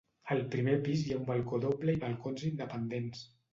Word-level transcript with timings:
Al 0.35 0.39
primer 0.55 0.73
pis 0.87 1.03
hi 1.09 1.13
ha 1.13 1.19
un 1.19 1.27
balcó 1.27 1.61
doble 1.67 1.97
i 1.99 2.01
balcons 2.07 2.49
independents. 2.51 3.25